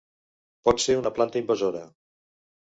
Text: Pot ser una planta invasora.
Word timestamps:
Pot 0.69 0.81
ser 0.85 0.95
una 1.03 1.13
planta 1.19 1.41
invasora. 1.45 1.85